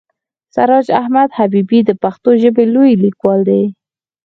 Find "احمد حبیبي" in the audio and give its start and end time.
1.01-1.79